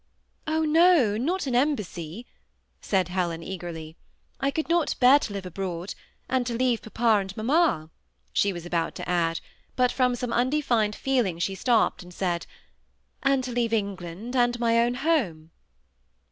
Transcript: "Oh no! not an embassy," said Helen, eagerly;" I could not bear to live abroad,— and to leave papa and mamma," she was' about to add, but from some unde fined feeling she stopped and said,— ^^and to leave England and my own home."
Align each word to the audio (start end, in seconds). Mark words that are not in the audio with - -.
"Oh 0.47 0.63
no! 0.63 1.15
not 1.15 1.45
an 1.45 1.53
embassy," 1.55 2.25
said 2.81 3.09
Helen, 3.09 3.43
eagerly;" 3.43 3.97
I 4.41 4.49
could 4.49 4.67
not 4.67 4.95
bear 4.99 5.19
to 5.19 5.31
live 5.33 5.45
abroad,— 5.45 5.93
and 6.27 6.43
to 6.47 6.55
leave 6.57 6.81
papa 6.81 7.19
and 7.21 7.37
mamma," 7.37 7.91
she 8.33 8.51
was' 8.51 8.65
about 8.65 8.95
to 8.95 9.07
add, 9.07 9.41
but 9.75 9.91
from 9.91 10.15
some 10.15 10.33
unde 10.33 10.65
fined 10.65 10.95
feeling 10.95 11.37
she 11.37 11.53
stopped 11.53 12.01
and 12.01 12.11
said,— 12.11 12.47
^^and 13.23 13.43
to 13.43 13.51
leave 13.51 13.73
England 13.73 14.35
and 14.35 14.59
my 14.59 14.79
own 14.79 14.95
home." 14.95 15.51